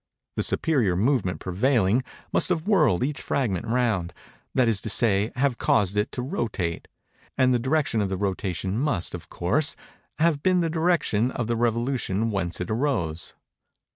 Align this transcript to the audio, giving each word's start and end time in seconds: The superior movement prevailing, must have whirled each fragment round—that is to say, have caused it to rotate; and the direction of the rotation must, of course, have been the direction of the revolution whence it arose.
The 0.35 0.41
superior 0.41 0.95
movement 0.95 1.39
prevailing, 1.39 2.01
must 2.33 2.49
have 2.49 2.67
whirled 2.67 3.03
each 3.03 3.21
fragment 3.21 3.67
round—that 3.67 4.67
is 4.67 4.81
to 4.81 4.89
say, 4.89 5.31
have 5.35 5.59
caused 5.59 5.95
it 5.95 6.11
to 6.13 6.23
rotate; 6.23 6.87
and 7.37 7.53
the 7.53 7.59
direction 7.59 8.01
of 8.01 8.09
the 8.09 8.17
rotation 8.17 8.79
must, 8.79 9.13
of 9.13 9.29
course, 9.29 9.75
have 10.17 10.41
been 10.41 10.61
the 10.61 10.71
direction 10.71 11.29
of 11.29 11.45
the 11.45 11.55
revolution 11.55 12.31
whence 12.31 12.59
it 12.59 12.71
arose. 12.71 13.35